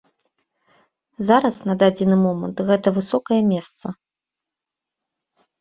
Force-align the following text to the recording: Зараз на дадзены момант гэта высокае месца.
Зараз 1.27 1.59
на 1.71 1.75
дадзены 1.83 2.17
момант 2.25 2.57
гэта 2.71 2.87
высокае 2.97 3.41
месца. 3.51 3.97